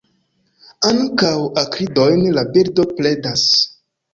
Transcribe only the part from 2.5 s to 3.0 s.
birdo